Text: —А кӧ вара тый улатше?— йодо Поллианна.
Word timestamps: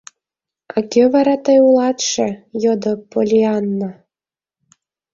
—А 0.75 0.77
кӧ 0.91 1.03
вара 1.13 1.35
тый 1.45 1.57
улатше?— 1.67 2.27
йодо 2.63 2.93
Поллианна. 3.11 3.91